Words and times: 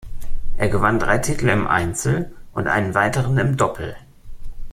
Er 0.57 0.67
gewann 0.67 0.97
drei 0.97 1.19
Titel 1.19 1.47
im 1.49 1.67
Einzel 1.67 2.33
und 2.53 2.65
einen 2.67 2.95
weiteren 2.95 3.37
im 3.37 3.55
Doppel. 3.55 3.95